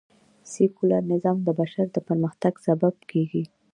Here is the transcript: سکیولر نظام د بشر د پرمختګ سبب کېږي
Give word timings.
سکیولر 0.51 1.03
نظام 1.13 1.37
د 1.43 1.47
بشر 1.59 1.85
د 1.91 1.97
پرمختګ 2.07 2.53
سبب 2.67 2.93
کېږي 3.09 3.43